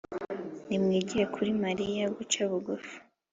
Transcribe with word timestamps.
nimwigire 0.67 1.23
kuri 1.35 1.51
mariya 1.63 2.05
guca 2.17 2.41
bugufi 2.49 2.95